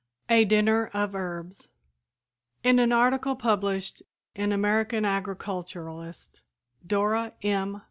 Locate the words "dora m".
6.87-7.79